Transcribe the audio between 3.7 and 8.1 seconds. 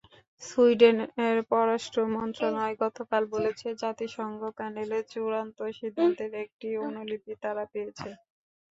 জাতিসংঘ প্যানেলের চূড়ান্ত সিদ্ধান্তের একটি অনুলিপি তারা পেয়েছে।